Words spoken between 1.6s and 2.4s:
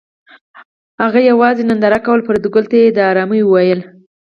ننداره کوله او